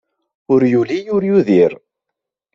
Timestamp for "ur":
0.53-0.61, 1.15-1.23